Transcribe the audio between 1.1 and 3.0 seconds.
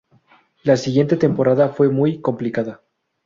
temporada fue muy complicada.